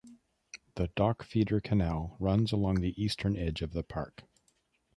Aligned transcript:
The 0.77 0.87
dock 0.95 1.21
feeder 1.21 1.59
canal 1.61 2.15
runs 2.19 2.51
along 2.51 2.81
the 2.81 2.99
eastern 2.99 3.37
edge 3.37 3.61
of 3.61 3.71
the 3.73 3.83
park. 3.83 4.23